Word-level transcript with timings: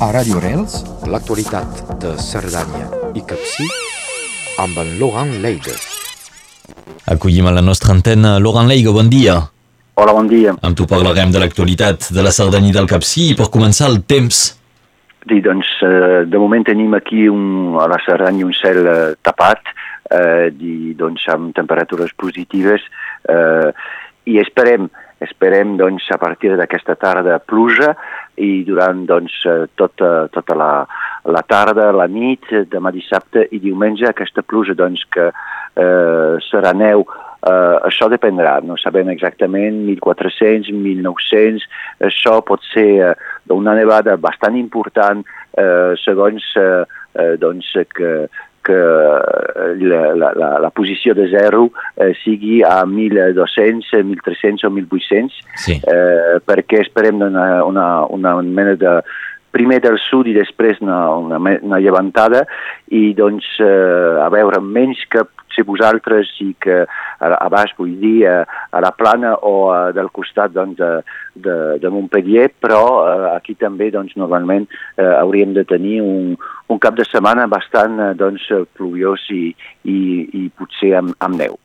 A 0.00 0.06
Radio 0.16 0.40
Rels, 0.40 0.78
l'actualitat 1.12 1.80
de 2.00 2.14
Cerdanya 2.16 2.86
i 3.12 3.20
Capcí 3.20 3.66
amb 4.62 4.78
en 4.80 4.94
Laurent 4.96 5.34
Leiga. 5.42 5.74
Acollim 7.12 7.50
a 7.50 7.52
la 7.52 7.60
nostra 7.60 7.92
antena 7.92 8.38
Laurent 8.40 8.70
Leiga, 8.70 8.94
bon 8.96 9.10
dia. 9.12 9.34
Hola, 10.00 10.14
bon 10.16 10.30
dia. 10.30 10.54
Amb 10.64 10.78
tu 10.78 10.86
parlarem 10.88 11.34
de 11.34 11.42
l'actualitat 11.42 12.08
de 12.16 12.24
la 12.24 12.32
Cerdanya 12.32 12.70
i 12.70 12.76
del 12.78 12.88
Capcí 12.88 13.26
i 13.34 13.36
per 13.36 13.50
començar 13.52 13.90
el 13.92 14.00
temps. 14.08 14.40
Sí, 15.28 15.42
doncs, 15.44 15.74
eh, 15.84 16.24
de 16.24 16.40
moment 16.40 16.64
tenim 16.64 16.96
aquí 16.96 17.28
un, 17.28 17.76
a 17.76 17.84
la 17.92 18.00
Cerdanya 18.00 18.48
un 18.48 18.56
cel 18.56 18.80
eh, 18.80 18.98
tapat, 19.20 19.68
eh, 20.16 20.48
di, 20.56 20.94
doncs, 20.96 21.28
amb 21.28 21.52
temperatures 21.52 22.16
positives 22.16 22.88
eh, 23.28 23.68
i 24.32 24.40
esperem, 24.40 24.88
esperem 25.20 25.76
doncs, 25.76 26.08
a 26.08 26.16
partir 26.16 26.56
d'aquesta 26.56 26.96
tarda 26.96 27.36
pluja 27.44 27.92
i 28.40 28.50
durant 28.66 29.04
doncs, 29.08 29.36
eh, 29.46 29.66
tota, 29.78 30.28
tota 30.34 30.56
la, 30.56 30.70
la 31.28 31.42
tarda, 31.46 31.90
la 31.92 32.08
nit, 32.10 32.48
demà 32.72 32.92
dissabte 32.94 33.46
i 33.52 33.60
diumenge 33.62 34.08
aquesta 34.08 34.42
pluja 34.42 34.76
doncs, 34.78 35.04
que 35.12 35.30
eh, 35.30 36.36
serà 36.50 36.74
neu. 36.76 37.06
Uh, 37.40 37.78
això 37.88 38.04
dependrà, 38.12 38.58
no 38.60 38.74
sabem 38.76 39.08
exactament, 39.08 39.78
1.400, 39.88 40.68
1.900, 40.76 41.62
això 42.04 42.34
pot 42.44 42.60
ser 42.68 42.84
uh, 43.00 43.14
una 43.56 43.72
nevada 43.78 44.18
bastant 44.20 44.58
important 44.60 45.24
uh, 45.24 45.96
segons 46.02 46.44
uh, 46.60 46.84
uh, 47.16 47.32
doncs, 47.40 47.70
que, 47.96 48.10
que 48.64 48.76
la, 49.80 50.00
la, 50.14 50.32
la, 50.36 50.50
la 50.60 50.70
posició 50.70 51.14
de 51.14 51.28
zero 51.32 51.64
uh, 51.70 52.10
sigui 52.24 52.62
a 52.62 52.82
1.200, 52.84 53.88
1.300 53.92 54.64
o 54.68 54.70
1.800, 54.70 55.40
Sí. 55.56 55.78
uh, 55.80 56.38
perquè 56.44 56.82
esperem 56.84 57.22
una, 57.22 57.64
una, 57.64 58.04
una 58.06 58.36
mena 58.42 58.76
de 58.76 59.00
primer 59.50 59.80
del 59.82 59.98
sud 60.02 60.30
i 60.30 60.36
després 60.36 60.80
una, 60.84 61.02
una, 61.18 61.38
una 61.38 61.80
llevantada 61.82 62.44
i 62.94 63.10
doncs 63.18 63.46
eh, 63.62 64.16
a 64.22 64.28
veure 64.32 64.60
menys 64.62 65.02
que 65.10 65.24
potser 65.26 65.64
vosaltres 65.66 66.30
i 66.44 66.52
que 66.62 66.82
a, 66.84 67.30
a 67.34 67.48
baix 67.52 67.74
vull 67.78 67.96
dir 68.00 68.26
a, 68.30 68.36
a 68.70 68.82
la 68.82 68.92
plana 68.96 69.34
o 69.42 69.70
a, 69.72 69.80
del 69.96 70.10
costat 70.14 70.54
doncs, 70.54 70.78
de, 70.78 70.90
de, 71.34 71.56
de 71.82 71.90
Montpellier 71.90 72.50
però 72.62 72.82
eh, 73.06 73.30
aquí 73.34 73.56
també 73.58 73.90
doncs 73.90 74.16
normalment 74.16 74.68
eh, 74.96 75.14
hauríem 75.20 75.54
de 75.56 75.64
tenir 75.64 76.00
un, 76.02 76.36
un 76.68 76.78
cap 76.78 76.94
de 76.98 77.06
setmana 77.08 77.48
bastant 77.50 77.98
eh, 77.98 78.12
doncs, 78.14 78.46
pluviós 78.76 79.26
i, 79.34 79.50
i, 79.84 79.98
i 80.44 80.46
potser 80.56 80.94
amb, 81.02 81.16
amb 81.20 81.42
neu. 81.42 81.58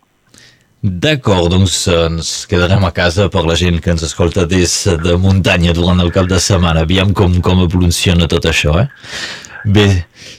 D'acord, 0.85 1.49
doncs 1.49 1.87
ens 1.89 2.27
quedarem 2.45 2.83
a 2.85 2.91
casa 2.93 3.25
per 3.33 3.41
la 3.47 3.55
gent 3.57 3.79
que 3.81 3.89
ens 3.95 4.03
escolta 4.05 4.43
des 4.45 4.69
de 5.01 5.15
muntanya 5.17 5.73
durant 5.73 5.97
el 6.03 6.11
cap 6.13 6.27
de 6.29 6.37
setmana. 6.37 6.83
Aviam 6.85 7.09
com, 7.17 7.39
com 7.41 7.63
evoluciona 7.63 8.27
tot 8.29 8.45
això, 8.45 8.75
eh? 8.83 8.85
Bé, 9.65 9.87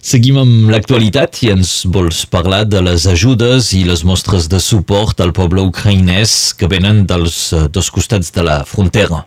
seguim 0.06 0.38
amb 0.38 0.70
l'actualitat 0.70 1.40
i 1.42 1.50
ens 1.56 1.80
vols 1.90 2.22
parlar 2.30 2.62
de 2.70 2.78
les 2.78 3.08
ajudes 3.10 3.72
i 3.74 3.82
les 3.88 4.04
mostres 4.06 4.46
de 4.46 4.62
suport 4.62 5.18
al 5.18 5.34
poble 5.34 5.66
ucraïnès 5.66 6.54
que 6.54 6.70
venen 6.70 7.08
dels 7.10 7.48
dos 7.74 7.90
costats 7.90 8.30
de 8.30 8.46
la 8.46 8.60
frontera. 8.62 9.24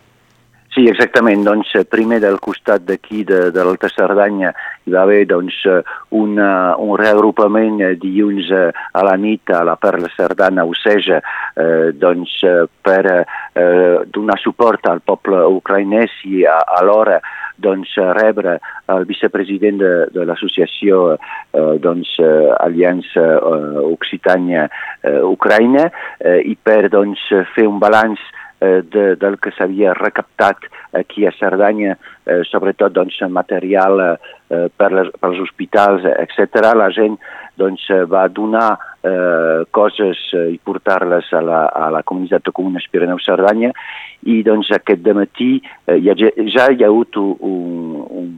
Sí, 0.80 0.86
exactament. 0.88 1.42
Doncs 1.44 1.74
eh, 1.76 1.82
primer 1.84 2.22
del 2.22 2.38
costat 2.40 2.86
d'aquí 2.88 3.20
de, 3.28 3.50
de 3.52 3.64
l'Alta 3.66 3.90
Cerdanya 3.92 4.48
hi 4.88 4.94
va 4.94 5.02
haver 5.02 5.26
doncs, 5.28 5.58
eh, 5.68 5.82
una, 6.16 6.46
un 6.80 6.94
reagrupament 6.96 7.82
eh, 7.84 7.90
dilluns 8.00 8.48
eh, 8.48 8.70
a 8.72 9.02
la 9.04 9.18
nit 9.20 9.52
a 9.52 9.60
la 9.68 9.74
Perla 9.76 10.08
Cerdana 10.14 10.64
a 10.64 10.70
Oceja 10.70 11.20
eh, 11.20 11.92
doncs, 11.92 12.38
eh, 12.48 12.64
per 12.80 13.02
eh, 13.12 14.06
donar 14.08 14.38
suport 14.40 14.88
al 14.88 15.04
poble 15.04 15.42
ucraïnès 15.58 16.16
i 16.32 16.46
a, 16.48 16.56
alhora 16.80 17.20
doncs, 17.60 17.92
eh, 18.00 18.08
rebre 18.16 18.56
el 18.96 19.04
vicepresident 19.04 19.84
de, 19.84 19.94
de 20.16 20.24
l'associació 20.24 21.18
eh, 21.18 21.76
doncs, 21.84 22.16
eh, 22.24 22.34
Aliança 22.56 23.28
eh, 23.36 23.84
Occitània 23.84 24.64
eh, 24.64 25.18
Ucraïna 25.28 25.90
eh, 25.90 26.40
i 26.40 26.56
per 26.56 26.86
doncs, 26.88 27.28
fer 27.52 27.68
un 27.68 27.82
balanç 27.84 28.16
eh, 28.24 28.39
de, 28.60 29.16
del 29.16 29.38
que 29.40 29.52
s'havia 29.56 29.94
recaptat 29.96 30.68
aquí 30.92 31.26
a 31.26 31.32
Cerdanya, 31.32 31.96
eh, 32.26 32.42
sobretot 32.48 32.92
doncs, 32.92 33.20
material 33.28 34.00
eh, 34.04 34.68
per, 34.76 34.90
les, 34.92 35.10
per 35.16 35.30
als 35.30 35.40
hospitals, 35.46 36.04
etc. 36.04 36.72
La 36.76 36.90
gent 36.94 37.16
doncs, 37.60 37.86
eh, 37.90 38.04
va 38.04 38.26
donar 38.28 38.68
eh, 39.02 39.64
coses 39.70 40.20
eh, 40.34 40.50
i 40.54 40.60
portar-les 40.62 41.32
a, 41.32 41.42
la, 41.44 41.64
a 41.68 41.88
la 41.94 42.02
comunitat 42.02 42.44
de 42.44 42.54
comunes 42.56 42.88
Pirineu-Cerdanya 42.92 43.72
i 44.28 44.40
doncs, 44.46 44.72
aquest 44.76 45.06
matí 45.16 45.56
eh, 45.86 45.98
ja, 46.04 46.16
ja 46.16 46.70
hi 46.70 46.84
ha 46.84 46.90
hagut 46.90 47.20
un, 47.20 48.00
un 48.10 48.30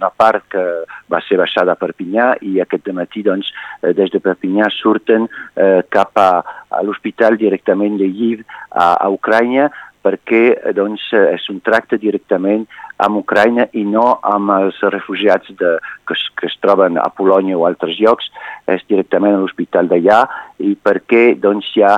una 0.00 0.10
part 0.10 0.46
que 0.48 0.64
va 1.12 1.20
ser 1.26 1.38
baixada 1.40 1.76
a 1.76 1.80
Perpinyà 1.80 2.32
i 2.48 2.58
aquest 2.64 2.88
matí 2.96 3.22
doncs, 3.26 3.52
eh, 3.82 3.92
des 3.92 4.10
de 4.10 4.22
Perpinyà 4.24 4.70
surten 4.72 5.28
eh, 5.28 5.82
cap 5.92 6.16
a, 6.16 6.30
a 6.70 6.82
l'hospital 6.82 7.36
directament 7.36 8.00
de 8.00 8.08
Lviv 8.08 8.42
a, 8.70 8.96
a 8.96 9.08
Ucraïna 9.12 9.68
perquè 10.00 10.44
eh, 10.54 10.72
doncs, 10.76 11.04
eh, 11.12 11.34
és 11.36 11.44
un 11.52 11.60
tracte 11.60 12.00
directament 12.00 12.64
amb 13.00 13.20
Ucraïna 13.20 13.68
i 13.76 13.84
no 13.84 14.06
amb 14.24 14.52
els 14.56 14.80
refugiats 14.92 15.52
de, 15.60 15.76
que, 16.08 16.16
es, 16.16 16.24
que 16.36 16.48
es 16.48 16.56
troben 16.64 16.96
a 17.00 17.08
Polònia 17.12 17.58
o 17.58 17.66
altres 17.68 18.00
llocs, 18.00 18.30
és 18.68 18.84
directament 18.88 19.36
a 19.36 19.42
l'hospital 19.44 19.88
d'allà 19.92 20.24
i 20.64 20.74
perquè 20.76 21.34
doncs, 21.40 21.68
hi 21.76 21.84
ha 21.84 21.94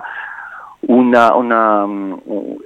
una, 0.88 1.34
una, 1.37 1.60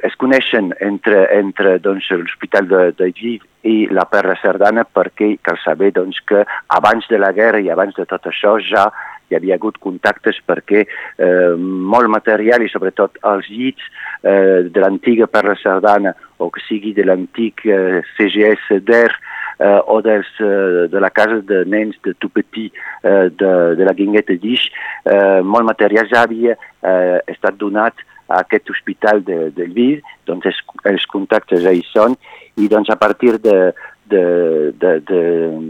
es 0.06 0.14
coneixen 0.16 0.72
entre, 0.80 1.26
entre 1.36 1.76
doncs, 1.84 2.08
l'Hospital 2.10 2.68
de, 2.70 2.82
de 2.96 3.10
Lviv 3.12 3.44
i 3.66 3.88
la 3.92 4.06
Perla 4.08 4.36
Cerdana 4.40 4.86
perquè 4.88 5.34
cal 5.44 5.58
saber 5.64 5.92
doncs, 5.96 6.22
que 6.24 6.44
abans 6.78 7.08
de 7.10 7.20
la 7.20 7.32
guerra 7.36 7.60
i 7.60 7.68
abans 7.72 7.96
de 7.98 8.06
tot 8.08 8.30
això 8.30 8.56
ja 8.64 8.86
hi 9.28 9.36
havia 9.38 9.56
hagut 9.58 9.78
contactes 9.82 10.38
perquè 10.46 10.84
eh, 10.86 11.54
molt 11.56 12.10
material 12.12 12.62
i 12.62 12.70
sobretot 12.72 13.18
els 13.26 13.48
llits 13.50 13.82
eh, 14.22 14.66
de 14.70 14.82
l'antiga 14.82 15.28
Perla 15.30 15.56
Cerdana 15.62 16.14
o 16.38 16.50
que 16.52 16.62
sigui 16.66 16.94
de 16.96 17.06
l'antic 17.06 17.64
eh, 17.66 18.02
CGS 18.16 18.80
d'ER 18.86 19.10
eh, 19.58 19.80
o 19.86 20.00
dels, 20.04 20.28
eh, 20.40 20.86
de 20.92 21.00
la 21.00 21.10
casa 21.10 21.40
de 21.42 21.64
nens 21.64 21.96
de 22.04 22.14
tout 22.18 22.32
petit 22.32 22.72
eh, 23.02 23.28
de, 23.30 23.52
de 23.78 23.88
la 23.88 23.94
Guingueta 23.96 24.36
d'Ix, 24.36 24.68
eh, 25.04 25.40
molt 25.42 25.66
material 25.66 26.08
ja 26.12 26.26
havia 26.26 26.56
eh, 26.56 27.18
estat 27.32 27.58
donat 27.58 28.04
a 28.26 28.40
aquest 28.42 28.70
hospital 28.70 29.22
de, 29.24 29.50
de 29.54 29.68
Lviv, 29.70 30.02
doncs 30.26 30.48
els, 30.50 30.62
els 30.90 31.06
contactes 31.10 31.62
ja 31.62 31.72
hi 31.74 31.84
són, 31.92 32.16
i 32.58 32.66
doncs 32.68 32.90
a 32.90 32.98
partir 32.98 33.36
de, 33.42 33.70
de, 34.10 34.24
de, 34.78 34.92
de, 35.08 35.22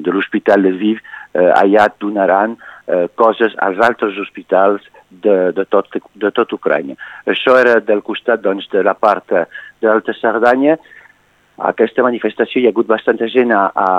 de 0.05 0.15
l'hospital 0.15 0.63
de 0.63 0.73
Lviv 0.75 1.01
eh, 1.01 1.51
allà 1.53 1.89
donaran 2.01 2.57
eh, 2.87 3.07
coses 3.15 3.55
als 3.63 3.81
altres 3.83 4.19
hospitals 4.19 4.85
de, 5.09 5.53
de, 5.57 5.65
tot, 5.71 5.89
de 6.15 6.31
tot 6.35 6.53
Ucrània. 6.57 6.99
Això 7.27 7.57
era 7.61 7.79
del 7.81 8.03
costat 8.07 8.43
doncs, 8.45 8.69
de 8.73 8.85
la 8.85 8.95
part 8.95 9.33
eh, 9.33 9.47
de 9.81 9.89
l'Alta 9.91 10.15
Cerdanya, 10.21 10.77
aquesta 11.57 12.05
manifestació 12.05 12.61
hi 12.61 12.67
ha 12.69 12.71
hagut 12.75 12.89
bastanta 12.89 13.29
gent 13.33 13.53
a, 13.57 13.63
a, 13.73 13.91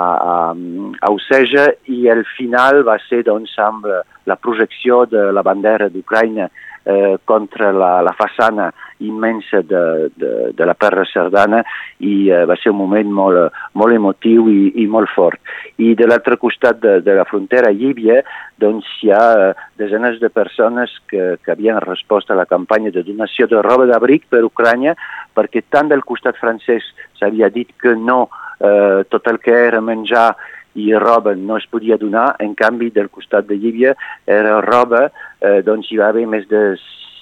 a, 0.54 1.10
Oceja 1.10 1.64
i 1.90 2.06
el 2.06 2.22
final 2.36 2.84
va 2.86 2.94
ser 3.08 3.24
doncs, 3.26 3.56
amb 3.58 3.88
la 4.30 4.36
projecció 4.36 5.04
de 5.10 5.30
la 5.34 5.42
bandera 5.42 5.88
d'Ucraïna 5.90 6.46
eh, 6.46 7.16
contra 7.24 7.72
la, 7.72 7.98
la 8.06 8.14
façana 8.14 8.70
immensa 9.04 9.62
de, 9.62 10.10
de, 10.16 10.32
de 10.56 10.66
la 10.66 10.74
Perra 10.74 11.04
Cerdana 11.08 11.62
i 11.98 12.28
eh, 12.30 12.44
va 12.48 12.56
ser 12.58 12.72
un 12.72 12.80
moment 12.80 13.12
molt, 13.20 13.58
molt 13.78 13.94
emotiu 13.94 14.48
i, 14.50 14.72
i 14.82 14.86
molt 14.90 15.12
fort. 15.14 15.40
I 15.78 15.94
de 15.98 16.08
l'altre 16.08 16.38
costat 16.40 16.80
de, 16.82 16.98
de 17.04 17.14
la 17.14 17.26
frontera, 17.28 17.70
a 17.70 17.76
Llívia, 17.76 18.20
doncs 18.58 18.88
hi 19.02 19.12
ha 19.14 19.22
eh, 19.48 19.54
desenes 19.78 20.18
de 20.22 20.30
persones 20.34 20.94
que, 21.10 21.36
que 21.42 21.54
havien 21.54 21.80
respost 21.84 22.30
a 22.30 22.38
la 22.38 22.48
campanya 22.50 22.92
de 22.94 23.04
donació 23.06 23.46
de 23.46 23.62
roba 23.62 23.86
d'abric 23.86 24.26
per 24.30 24.44
Ucrània 24.46 24.96
perquè 25.38 25.62
tant 25.70 25.90
del 25.90 26.04
costat 26.06 26.38
francès 26.40 26.86
s'havia 27.18 27.50
dit 27.54 27.70
que 27.80 27.94
no, 27.94 28.26
eh, 28.58 29.04
tot 29.10 29.26
el 29.30 29.38
que 29.42 29.54
era 29.54 29.80
menjar 29.80 30.32
i 30.78 30.92
roba 30.94 31.34
no 31.34 31.56
es 31.58 31.66
podia 31.66 31.96
donar, 31.98 32.36
en 32.38 32.54
canvi 32.54 32.90
del 32.94 33.10
costat 33.10 33.46
de 33.48 33.56
Llívia 33.58 33.94
era 34.26 34.60
roba, 34.62 35.08
eh, 35.40 35.60
doncs 35.66 35.90
hi 35.90 35.98
va 35.98 36.10
haver 36.12 36.26
més 36.30 36.46
de 36.50 36.76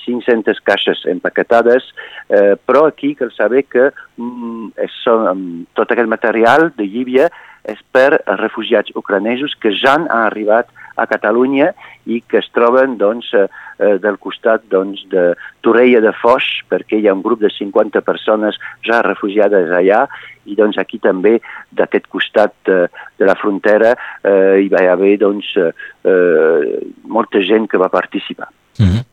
500 0.07 0.63
caixes 0.65 1.03
empaquetades, 1.11 1.91
eh, 2.31 2.55
però 2.57 2.87
aquí 2.87 3.15
cal 3.19 3.33
saber 3.35 3.67
que 3.67 3.91
mm, 3.91 4.73
és, 4.87 4.97
um, 5.11 5.67
tot 5.75 5.93
aquest 5.93 6.09
material 6.09 6.71
de 6.79 6.87
Llívia 6.87 7.29
és 7.67 7.79
per 7.93 8.23
refugiats 8.39 8.95
ucranesos 8.95 9.57
que 9.59 9.75
ja 9.75 9.97
han 9.97 10.07
arribat 10.15 10.71
a 10.97 11.07
Catalunya 11.07 11.73
i 12.09 12.23
que 12.25 12.41
es 12.41 12.49
troben 12.55 12.97
doncs, 13.01 13.29
eh, 13.37 13.47
eh, 13.79 13.97
del 14.03 14.17
costat 14.23 14.65
doncs, 14.73 15.03
de 15.13 15.35
Torella 15.61 16.01
de 16.01 16.13
Foix, 16.17 16.47
perquè 16.71 17.01
hi 17.01 17.09
ha 17.09 17.15
un 17.15 17.25
grup 17.25 17.43
de 17.43 17.51
50 17.53 18.01
persones 18.07 18.57
ja 18.87 19.03
refugiades 19.05 19.73
allà, 19.75 20.07
i 20.47 20.57
doncs, 20.57 20.79
aquí 20.79 21.01
també, 21.03 21.37
d'aquest 21.77 22.09
costat 22.09 22.55
de, 22.69 22.87
de 23.19 23.29
la 23.29 23.37
frontera, 23.37 23.93
eh, 24.23 24.63
hi 24.63 24.71
va 24.73 24.87
haver 24.93 25.17
doncs, 25.21 25.53
eh, 25.59 26.81
molta 27.05 27.43
gent 27.45 27.69
que 27.69 27.83
va 27.83 27.93
participar. 27.93 28.49
Mm 28.79 28.87
-hmm. 28.87 29.05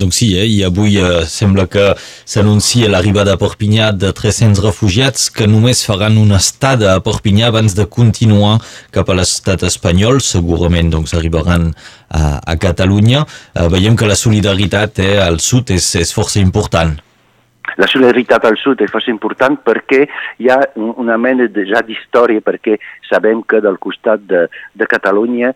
Doncs 0.00 0.16
sí, 0.22 0.30
eh? 0.38 0.46
i 0.48 0.62
avui 0.64 0.96
eh, 0.96 1.24
sembla 1.28 1.66
que 1.68 1.92
s'anuncia 2.24 2.88
l'arribada 2.88 3.34
a 3.36 3.40
Perpinyà 3.40 3.90
de 3.92 4.12
300 4.16 4.62
refugiats 4.64 5.28
que 5.30 5.48
només 5.50 5.84
faran 5.84 6.16
una 6.20 6.40
estada 6.40 6.94
a 6.94 7.02
Perpinyà 7.04 7.50
abans 7.52 7.76
de 7.76 7.84
continuar 7.84 8.56
cap 8.94 9.12
a 9.12 9.18
l'estat 9.18 9.66
espanyol. 9.68 10.22
Segurament 10.24 10.92
doncs, 10.94 11.12
arribaran 11.18 11.70
a, 12.08 12.40
a 12.40 12.56
Catalunya. 12.56 13.26
Eh, 13.52 13.68
veiem 13.72 13.96
que 13.96 14.08
la 14.08 14.16
solidaritat 14.16 15.02
eh, 15.04 15.16
al 15.20 15.40
sud 15.44 15.74
és, 15.76 15.92
és 16.00 16.16
força 16.16 16.40
important. 16.40 16.96
La 17.80 17.88
solidaritat 17.88 18.44
al 18.44 18.58
sud 18.60 18.82
és 18.84 18.90
força 18.92 19.12
important 19.12 19.56
perquè 19.64 20.02
hi 20.42 20.50
ha 20.52 20.58
una 20.76 21.16
mena 21.20 21.46
de, 21.48 21.64
ja 21.68 21.80
d'història, 21.86 22.44
perquè 22.44 22.78
sabem 23.08 23.42
que 23.48 23.62
del 23.64 23.78
costat 23.82 24.24
de, 24.28 24.46
de 24.76 24.88
Catalunya 24.90 25.52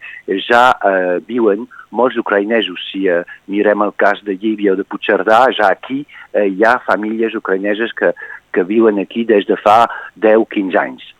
ja 0.49 0.63
eh, 0.77 1.19
viuen 1.27 1.67
molts 1.91 2.17
ucraïnesos. 2.21 2.89
Si 2.91 3.07
eh, 3.11 3.23
mirem 3.53 3.85
el 3.85 3.93
cas 4.01 4.23
de 4.25 4.37
Llívia 4.37 4.75
o 4.75 4.79
de 4.79 4.87
Puigcerdà, 4.89 5.47
ja 5.57 5.73
aquí 5.73 6.05
eh, 6.33 6.49
hi 6.49 6.65
ha 6.65 6.79
famílies 6.87 7.37
ucraïneses 7.39 7.93
que, 7.97 8.13
que 8.53 8.65
viuen 8.65 9.03
aquí 9.03 9.25
des 9.29 9.47
de 9.49 9.59
fa 9.61 9.85
10-15 10.23 10.81
anys. 10.81 11.16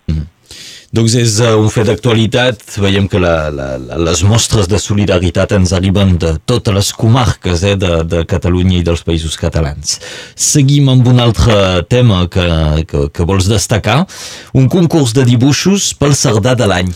Doncs 0.97 1.13
és 1.21 1.35
uh, 1.45 1.51
un 1.61 1.69
fet 1.69 1.85
d'actualitat. 1.91 2.63
Veiem 2.81 3.05
que 3.13 3.21
la, 3.21 3.51
la, 3.53 3.67
les 4.01 4.23
mostres 4.25 4.65
de 4.71 4.79
solidaritat 4.81 5.53
ens 5.53 5.75
arriben 5.77 6.15
de 6.23 6.31
totes 6.49 6.73
les 6.73 6.89
comarques 6.97 7.65
eh, 7.69 7.75
de, 7.77 7.91
de 8.09 8.23
Catalunya 8.25 8.79
i 8.79 8.87
dels 8.87 9.05
països 9.05 9.37
catalans. 9.37 9.99
Seguim 10.33 10.89
amb 10.95 11.11
un 11.13 11.21
altre 11.21 11.59
tema 11.93 12.23
que, 12.33 12.47
que, 12.89 13.03
que 13.13 13.29
vols 13.29 13.51
destacar. 13.51 14.07
Un 14.57 14.71
concurs 14.73 15.13
de 15.13 15.27
dibuixos 15.29 15.91
pel 16.01 16.17
Cerdà 16.17 16.57
de 16.57 16.71
l'any. 16.73 16.95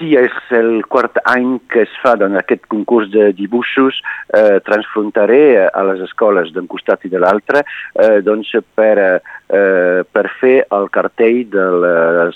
Sí, 0.00 0.14
és 0.16 0.32
el 0.56 0.78
quart 0.88 1.18
any 1.28 1.58
que 1.68 1.82
es 1.84 1.96
fa 2.00 2.14
en 2.24 2.38
aquest 2.40 2.62
concurs 2.72 3.10
de 3.12 3.34
dibuixos. 3.36 3.98
Eh, 4.32 4.56
transfronterer 4.64 5.68
a 5.68 5.82
les 5.90 6.00
escoles 6.06 6.48
d'un 6.54 6.70
costat 6.70 7.04
i 7.04 7.10
de 7.12 7.20
l'altre 7.20 7.60
eh, 7.60 8.22
doncs 8.24 8.54
per, 8.72 8.94
eh, 8.96 10.00
per 10.08 10.24
fer 10.40 10.56
el 10.72 10.88
cartell 10.94 11.42
del 11.52 11.84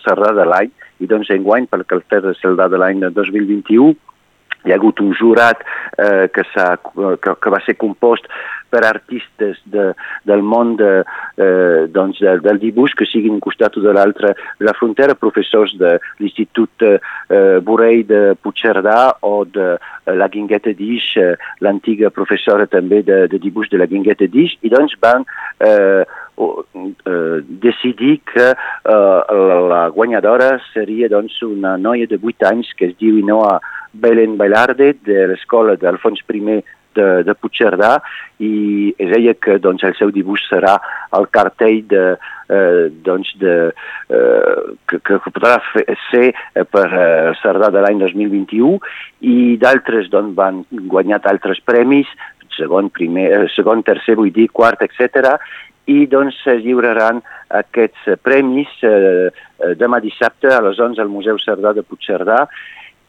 Cerdà 0.02 0.34
de 0.36 0.44
l'any 0.50 0.74
i 1.00 1.08
doncs 1.08 1.32
enguany 1.32 1.64
pel 1.70 1.86
cartell 1.88 2.26
del 2.26 2.36
Cerdà 2.42 2.68
de 2.68 2.82
l'any 2.82 3.00
2021 3.06 3.94
hi 4.64 4.72
ha 4.72 4.76
hagut 4.76 5.00
un 5.00 5.14
jurat 5.16 5.64
eh, 5.96 6.28
que, 6.34 6.44
que, 6.44 7.34
que 7.40 7.54
va 7.56 7.60
ser 7.64 7.78
compost 7.80 8.28
per 8.74 8.82
artistes 8.88 9.60
de, 9.70 9.92
del 10.26 10.42
món 10.42 10.74
de, 10.80 10.90
eh, 11.38 11.86
doncs 11.94 12.18
de, 12.24 12.34
del 12.42 12.58
dibuix 12.62 12.96
que 12.98 13.06
siguin 13.06 13.36
un 13.36 13.44
costat 13.44 13.78
o 13.78 13.84
de 13.84 13.94
l'altre. 13.94 14.32
La 14.66 14.74
frontera, 14.74 15.14
professors 15.18 15.76
de 15.78 15.94
l'Institut 16.18 16.82
eh, 16.88 16.98
Borrell 17.62 18.02
de 18.10 18.22
Puigcerdà 18.42 18.98
o 19.28 19.36
de 19.46 19.68
eh, 19.76 20.16
la 20.18 20.28
Guingueta 20.32 20.74
d'Ix, 20.74 21.12
eh, 21.22 21.30
l'antiga 21.62 22.10
professora 22.10 22.66
també 22.70 23.04
de, 23.06 23.24
de 23.30 23.40
dibuix 23.42 23.70
de 23.70 23.78
la 23.78 23.88
Guingueta 23.90 24.26
d'Ix, 24.30 24.58
i 24.66 24.72
doncs 24.74 24.98
van 25.04 25.22
eh, 25.62 26.02
eh, 26.02 27.38
decidir 27.62 28.18
que 28.32 28.50
eh, 28.50 29.38
la 29.70 29.86
guanyadora 29.94 30.58
seria 30.72 31.08
doncs, 31.08 31.40
una 31.46 31.76
noia 31.78 32.10
de 32.10 32.18
8 32.18 32.50
anys 32.50 32.74
que 32.74 32.90
es 32.90 32.98
diu 32.98 33.22
Inoa 33.22 33.60
Belén 33.94 34.36
Bailarde 34.36 34.94
de 35.06 35.28
l'escola 35.30 35.76
d'Alfons 35.78 36.24
I 36.26 36.62
de, 36.96 37.08
de 37.26 37.34
Puigcerdà 37.38 37.96
i 38.44 38.94
ella 38.98 39.34
que 39.38 39.58
doncs, 39.62 39.84
el 39.86 39.96
seu 39.98 40.12
dibuix 40.14 40.42
serà 40.48 40.76
el 41.18 41.28
cartell 41.34 41.82
de, 41.90 42.04
eh, 42.48 42.86
doncs 43.06 43.32
de, 43.40 43.56
eh, 44.08 44.54
que, 44.90 45.00
que 45.04 45.20
podrà 45.26 45.58
fer, 45.72 45.84
ser 46.10 46.32
per 46.70 46.86
eh, 46.90 47.34
Cerdà 47.42 47.70
de 47.74 47.84
l'any 47.84 48.00
2021 48.02 48.78
i 49.30 49.56
d'altres 49.60 50.10
doncs, 50.12 50.34
van 50.38 50.64
guanyar 50.70 51.22
altres 51.30 51.60
premis, 51.64 52.10
segon, 52.56 52.90
primer, 52.94 53.30
eh, 53.32 53.46
segon, 53.54 53.82
tercer, 53.86 54.16
vull 54.20 54.32
dir, 54.34 54.48
quart, 54.52 54.82
etc. 54.84 55.36
I 55.90 56.06
doncs 56.10 56.38
es 56.48 56.62
lliuraran 56.64 57.20
aquests 57.54 58.14
premis 58.24 58.70
eh, 58.86 59.30
demà 59.78 60.00
dissabte 60.02 60.50
a 60.52 60.62
les 60.64 60.80
11 60.80 61.02
al 61.02 61.12
Museu 61.12 61.38
Cerdà 61.42 61.74
de 61.76 61.84
Puigcerdà 61.86 62.44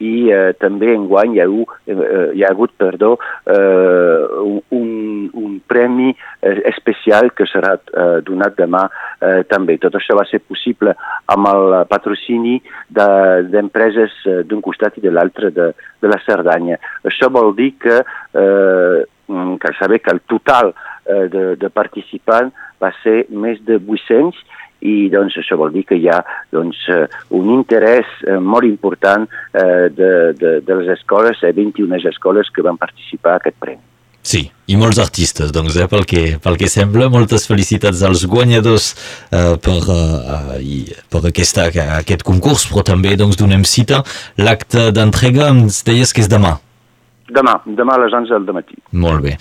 i 0.02 0.28
eh, 0.32 0.52
també 0.60 0.92
enguany 0.92 1.36
hi 1.36 1.40
ha, 1.40 1.46
eh, 1.88 1.96
hi 2.36 2.44
ha 2.44 2.50
hagut 2.52 2.72
perdó, 2.76 3.14
eh, 3.48 4.52
un, 4.76 4.90
un 5.32 5.56
premi 5.66 6.10
eh, 6.12 6.56
especial 6.72 7.32
que 7.36 7.48
serà 7.48 7.74
eh, 7.76 8.20
donat 8.26 8.58
demà 8.58 8.84
eh, 9.20 9.42
també. 9.48 9.78
Tot 9.82 9.96
això 9.96 10.18
va 10.18 10.26
ser 10.28 10.42
possible 10.44 10.94
amb 11.32 11.50
el 11.52 11.78
patrocini 11.88 12.58
d'empreses 12.92 14.20
de, 14.24 14.38
d'un 14.50 14.62
costat 14.64 14.98
i 15.00 15.04
de 15.04 15.12
l'altre 15.14 15.52
de, 15.54 15.72
de 16.02 16.12
la 16.12 16.20
Cerdanya. 16.26 16.80
Això 17.08 17.30
vol 17.32 17.54
dir 17.56 17.72
que, 17.80 18.02
eh, 18.36 19.04
cal 19.26 19.74
saber 19.80 20.00
que 20.00 20.12
el 20.12 20.20
total 20.28 20.74
eh, 21.06 21.26
de, 21.32 21.44
de 21.56 21.70
participants 21.70 22.54
va 22.82 22.92
ser 23.02 23.24
més 23.30 23.58
de 23.64 23.80
800 23.80 24.36
i 24.86 25.08
doncs 25.12 25.38
això 25.40 25.58
vol 25.60 25.74
dir 25.74 25.84
que 25.88 25.98
hi 25.98 26.08
ha 26.12 26.20
doncs, 26.54 26.84
eh, 26.92 27.04
un 27.38 27.50
interès 27.58 28.06
eh, 28.26 28.38
molt 28.38 28.68
important 28.68 29.26
eh, 29.26 29.88
de, 29.90 30.12
de, 30.38 30.56
de 30.66 30.80
les 30.80 30.94
escoles, 30.98 31.42
eh, 31.42 31.52
21 31.56 32.00
escoles 32.12 32.50
que 32.54 32.64
van 32.66 32.80
participar 32.80 33.36
a 33.36 33.42
aquest 33.42 33.60
premi. 33.60 33.82
Sí, 34.26 34.40
i 34.66 34.74
molts 34.74 34.98
artistes, 34.98 35.52
doncs, 35.54 35.76
eh, 35.78 35.86
pel, 35.86 36.02
que, 36.10 36.22
pel 36.42 36.56
que 36.58 36.66
sembla. 36.70 37.06
Moltes 37.14 37.46
felicitats 37.46 38.02
als 38.02 38.24
guanyadors 38.26 38.88
eh, 39.30 39.54
per, 39.62 39.78
eh, 39.94 40.96
per 41.12 41.22
aquesta, 41.30 41.68
aquest 42.00 42.26
concurs, 42.26 42.66
però 42.66 42.82
també 42.86 43.14
doncs, 43.14 43.38
donem 43.38 43.62
cita. 43.62 44.02
L'acte 44.42 44.90
d'entrega 44.90 45.52
ens 45.54 45.84
deies 45.86 46.10
que 46.10 46.26
és 46.26 46.32
demà. 46.32 46.56
Demà, 47.28 47.56
demà 47.66 47.96
a 47.96 48.04
les 48.04 48.14
11 48.14 48.38
del 48.46 48.54
matí. 48.54 48.76
Molt 48.92 49.24
bé. 49.24 49.34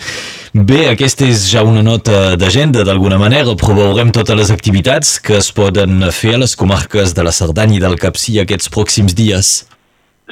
Bé, 0.55 0.85
aquesta 0.89 1.27
és 1.27 1.43
ja 1.51 1.65
una 1.67 1.83
nota 1.83 2.35
d'agenda, 2.39 2.85
d'alguna 2.87 3.19
manera, 3.21 3.53
però 3.59 3.75
veurem 3.75 4.13
totes 4.15 4.37
les 4.39 4.51
activitats 4.53 5.17
que 5.19 5.35
es 5.37 5.51
poden 5.53 5.99
fer 6.15 6.37
a 6.37 6.41
les 6.45 6.55
comarques 6.55 7.13
de 7.13 7.25
la 7.27 7.33
Cerdanya 7.35 7.77
i 7.77 7.83
del 7.83 7.99
Capcí 8.01 8.39
aquests 8.39 8.71
pròxims 8.73 9.17
dies. 9.17 9.51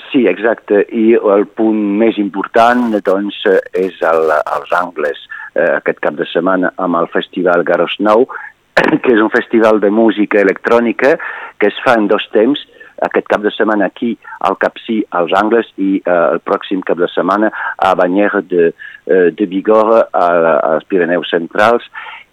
Sí, 0.10 0.24
exacte, 0.30 0.86
i 0.90 1.14
el 1.18 1.46
punt 1.60 1.82
més 2.00 2.18
important 2.22 2.96
doncs, 3.06 3.44
és 3.78 4.00
el, 4.02 4.32
els 4.32 4.74
angles 4.80 5.20
eh, 5.54 5.76
aquest 5.76 6.00
cap 6.06 6.18
de 6.18 6.26
setmana 6.32 6.72
amb 6.82 6.98
el 7.02 7.10
Festival 7.14 7.66
Garos 7.68 7.98
Nou, 8.00 8.26
que 9.04 9.14
és 9.14 9.22
un 9.22 9.30
festival 9.34 9.82
de 9.84 9.92
música 9.94 10.42
electrònica 10.42 11.18
que 11.60 11.70
es 11.70 11.78
fa 11.86 11.98
en 12.00 12.08
dos 12.10 12.26
temps, 12.34 12.64
aquest 13.08 13.28
cap 13.32 13.44
de 13.44 13.52
setmana 13.54 13.90
aquí 13.92 14.14
al 14.48 14.58
Capcí, 14.62 15.02
als 15.12 15.34
Angles, 15.38 15.70
i 15.78 16.00
eh, 16.00 16.18
el 16.36 16.42
pròxim 16.48 16.84
cap 16.88 17.00
de 17.02 17.10
setmana 17.12 17.52
a 17.78 17.94
Banyera 18.00 18.44
de, 18.50 18.72
eh, 19.08 19.30
de 19.38 19.48
Bigorra, 19.50 20.06
als 20.14 20.88
Pirineus 20.90 21.32
Centrals, 21.34 21.88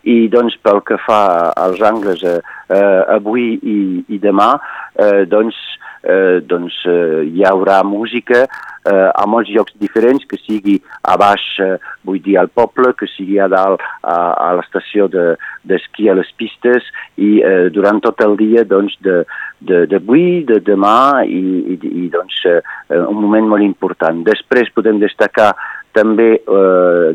i 0.09 0.29
doncs 0.33 0.57
pel 0.65 0.81
que 0.87 0.99
fa 1.05 1.53
als 1.57 1.83
angles 1.85 2.23
eh, 2.25 2.41
eh, 2.71 3.01
avui 3.17 3.53
i, 3.61 3.79
i 4.09 4.19
demà, 4.23 4.55
eh, 4.95 5.27
doncs, 5.29 5.57
eh, 6.03 6.41
doncs 6.41 6.81
eh, 6.89 7.27
hi 7.29 7.45
haurà 7.45 7.83
música 7.85 8.47
eh, 8.85 9.11
a 9.13 9.27
molts 9.29 9.51
llocs 9.53 9.75
diferents, 9.81 10.25
que 10.25 10.39
sigui 10.41 10.79
a 11.03 11.17
baix, 11.21 11.43
eh, 11.61 11.77
vull 12.07 12.21
dir, 12.25 12.39
al 12.41 12.49
poble, 12.49 12.95
que 12.97 13.09
sigui 13.13 13.39
a 13.41 13.49
dalt 13.53 13.83
a, 14.01 14.17
a 14.33 14.49
l'estació 14.59 15.09
d'esquí 15.11 16.07
de, 16.07 16.13
a 16.13 16.17
les 16.21 16.31
pistes 16.41 16.89
i 17.21 17.41
eh, 17.45 17.69
durant 17.75 18.01
tot 18.05 18.21
el 18.25 18.39
dia 18.41 18.65
doncs, 18.65 18.97
de, 19.05 19.21
de, 19.61 19.85
d'avui, 19.91 20.45
de 20.49 20.61
demà 20.65 21.27
i, 21.27 21.43
i, 21.77 21.79
i 22.07 22.09
doncs, 22.13 22.41
eh, 22.49 22.61
un 23.01 23.21
moment 23.21 23.53
molt 23.53 23.67
important. 23.67 24.25
Després 24.25 24.73
podem 24.75 25.03
destacar 25.03 25.53
també 25.97 26.31
eh, 26.39 27.09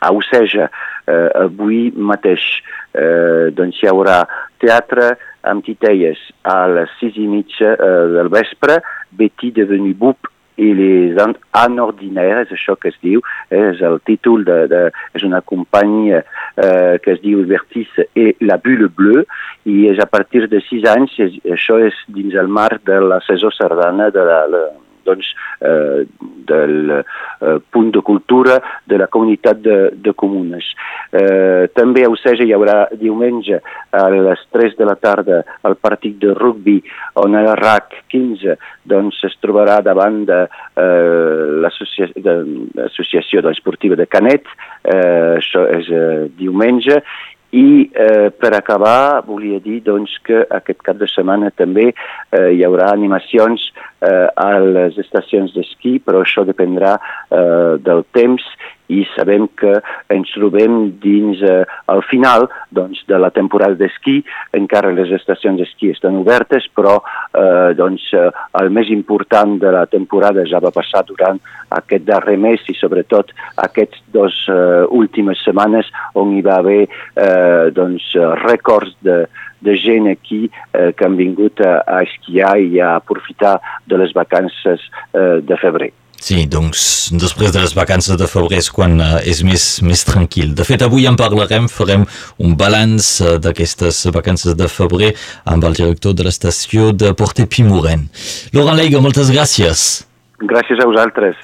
a 0.00 0.12
Oceja, 0.12 0.70
eh, 1.06 1.28
avui 1.44 1.90
mateix. 1.96 2.44
Eh, 2.90 3.50
doncs 3.54 3.78
hi 3.78 3.86
haurà 3.86 4.24
teatre 4.58 5.12
amb 5.46 5.62
titelles 5.64 6.18
a 6.42 6.64
les 6.68 6.90
sis 6.98 7.14
i 7.16 7.28
mitja 7.30 7.76
eh, 7.76 8.04
del 8.16 8.30
vespre, 8.32 8.80
Betty 9.14 9.52
devenu 9.54 9.94
Boop 9.98 10.30
i 10.60 10.72
les 10.76 11.16
anordinaires, 11.56 12.50
és 12.50 12.58
això 12.58 12.76
que 12.76 12.90
es 12.92 12.98
diu, 13.00 13.22
és 13.54 13.80
el 13.86 13.96
títol 14.04 14.44
de, 14.44 14.58
de 14.68 14.82
és 15.16 15.24
una 15.24 15.40
companyia 15.40 16.20
eh, 16.20 16.98
que 17.00 17.14
es 17.14 17.22
diu 17.24 17.46
Vertis 17.48 17.88
i 18.18 18.34
la 18.44 18.58
Bulle 18.60 18.90
Bleu 18.92 19.24
i 19.64 19.86
és 19.88 20.02
a 20.02 20.08
partir 20.10 20.46
de 20.52 20.60
sis 20.68 20.84
anys, 20.90 21.16
és, 21.22 21.38
això 21.56 21.80
és 21.80 21.96
dins 22.12 22.36
el 22.36 22.52
marc 22.52 22.84
de 22.88 23.00
la 23.00 23.22
saison 23.24 23.54
sardana 23.56 24.10
de 24.12 24.26
la, 24.26 24.40
la 24.52 24.64
doncs, 25.06 25.32
eh, 25.60 26.04
del 26.50 26.92
eh, 26.92 27.58
punt 27.70 27.90
de 27.94 28.02
cultura 28.02 28.58
de 28.86 28.98
la 28.98 29.06
comunitat 29.06 29.60
de, 29.62 29.78
de 29.94 30.12
comunes. 30.12 30.72
Eh, 31.12 31.68
també 31.74 32.04
a 32.04 32.10
Oceja 32.10 32.44
hi 32.46 32.54
haurà 32.56 32.88
diumenge 32.98 33.60
a 33.90 34.04
les 34.12 34.44
3 34.54 34.76
de 34.78 34.86
la 34.88 34.96
tarda 35.00 35.42
el 35.66 35.76
partit 35.80 36.18
de 36.22 36.34
rugby 36.34 36.78
on 37.22 37.34
el 37.38 37.50
RAC 37.58 38.04
15 38.12 38.56
doncs, 38.90 39.18
es 39.26 39.36
trobarà 39.42 39.80
davant 39.84 40.24
de 40.28 40.40
eh, 40.44 41.60
l'associació 41.64 43.42
de, 43.42 43.50
esportiva 43.54 43.98
de 43.98 44.06
Canet, 44.10 44.48
eh, 44.84 45.36
això 45.40 45.66
és 45.78 45.90
eh, 45.90 46.30
diumenge, 46.38 47.02
I 47.50 47.90
eh, 47.90 48.30
per 48.30 48.52
acabar 48.54 49.24
volia 49.26 49.58
dir 49.58 49.80
doncs, 49.82 50.12
que 50.22 50.44
aquest 50.54 50.84
cap 50.86 51.00
de 51.00 51.08
setmana 51.10 51.50
també 51.50 51.88
eh, 51.90 52.50
hi 52.54 52.62
haurà 52.62 52.92
animacions 52.94 53.64
eh, 54.00 54.28
a 54.34 54.50
les 54.64 54.98
estacions 54.98 55.54
d'esquí, 55.54 55.98
però 56.04 56.24
això 56.24 56.44
dependrà 56.48 56.96
eh, 56.96 57.78
del 57.84 58.04
temps 58.16 58.44
i 58.90 59.04
sabem 59.14 59.46
que 59.58 59.76
ens 60.10 60.30
trobem 60.34 60.90
dins 61.02 61.40
eh, 61.46 61.62
al 61.92 62.02
final 62.10 62.48
doncs, 62.74 63.04
de 63.06 63.18
la 63.22 63.30
temporada 63.30 63.78
d'esquí, 63.78 64.18
encara 64.58 64.90
les 64.94 65.12
estacions 65.14 65.60
d'esquí 65.60 65.92
estan 65.94 66.18
obertes, 66.18 66.66
però 66.74 66.96
eh, 66.98 67.70
doncs, 67.78 68.08
eh, 68.18 68.26
el 68.60 68.72
més 68.74 68.90
important 68.90 69.56
de 69.62 69.70
la 69.76 69.86
temporada 69.90 70.46
ja 70.50 70.62
va 70.62 70.74
passar 70.74 71.04
durant 71.06 71.38
aquest 71.70 72.06
darrer 72.08 72.36
mes 72.40 72.64
i 72.66 72.74
sobretot 72.74 73.30
aquests 73.62 74.02
dos 74.10 74.42
eh, 74.50 74.82
últimes 74.90 75.38
setmanes 75.46 75.90
on 76.18 76.34
hi 76.34 76.42
va 76.42 76.58
haver 76.58 76.82
eh, 76.88 77.70
doncs, 77.76 78.10
rècords 78.42 78.96
de, 79.06 79.22
de 79.60 79.76
gent 79.80 80.10
aquí 80.10 80.48
eh, 80.72 80.90
que 80.96 81.06
han 81.06 81.16
vingut 81.20 81.60
a, 81.64 81.80
a 81.86 82.02
esquiar 82.06 82.56
i 82.60 82.80
a 82.80 82.96
aprofitar 83.00 83.58
de 83.86 84.00
les 84.00 84.14
vacances 84.16 84.84
eh, 85.14 85.40
de 85.44 85.58
febrer. 85.60 85.92
Sí, 86.20 86.42
doncs 86.44 87.08
després 87.16 87.48
de 87.54 87.62
les 87.62 87.72
vacances 87.72 88.18
de 88.20 88.26
febrer 88.28 88.58
és 88.60 88.68
quan 88.76 88.98
uh, 89.00 89.22
és 89.24 89.40
més, 89.46 89.64
més 89.80 90.02
tranquil. 90.04 90.52
De 90.52 90.66
fet, 90.68 90.84
avui 90.84 91.08
en 91.08 91.16
parlarem, 91.16 91.64
farem 91.72 92.04
un 92.44 92.52
balanç 92.60 93.08
uh, 93.24 93.38
d'aquestes 93.40 94.02
vacances 94.12 94.52
de 94.56 94.68
febrer 94.68 95.14
amb 95.48 95.64
el 95.64 95.78
director 95.80 96.12
de 96.12 96.28
l'estació 96.28 96.92
de 96.92 97.14
Porte 97.16 97.48
Pimuren. 97.48 98.04
Laurent 98.52 98.76
Leiga, 98.76 99.00
moltes 99.00 99.32
gràcies. 99.32 100.04
Gràcies 100.44 100.84
a 100.84 100.88
vosaltres. 100.92 101.40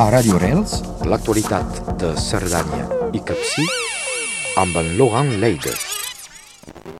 A 0.00 0.08
Radio 0.08 0.40
Rels, 0.40 0.80
l'actualitat 1.04 1.96
de 2.00 2.16
Cerdanya 2.16 2.88
i 3.12 3.20
Capcí 3.20 3.68
amb 4.56 4.76
en 4.76 4.96
Laurent 4.98 5.36
Leiga. 5.38 5.74